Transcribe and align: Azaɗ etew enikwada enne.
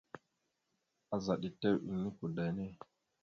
Azaɗ 1.15 1.41
etew 1.49 1.77
enikwada 1.93 2.43
enne. 2.49 2.65